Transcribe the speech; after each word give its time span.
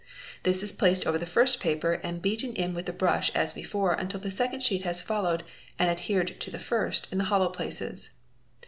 This 0.41 0.63
is 0.63 0.71
placed 0.73 1.05
over 1.05 1.19
the 1.19 1.27
first 1.27 1.59
paper 1.59 1.99
and 2.01 2.23
beaten 2.23 2.55
in 2.55 2.73
with 2.73 2.87
the 2.87 2.91
brush 2.91 3.29
as 3.35 3.53
before 3.53 3.93
until 3.93 4.19
the 4.19 4.29
2nd 4.29 4.63
sheet 4.65 4.81
has 4.81 4.99
followed 4.99 5.43
and 5.77 5.91
adhered 5.91 6.39
to 6.39 6.49
the 6.49 6.57
first 6.57 7.07
in 7.11 7.19
the 7.19 7.25
hollow 7.25 7.49
places. 7.49 8.09